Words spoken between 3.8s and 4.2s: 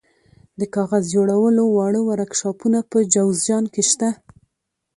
شته.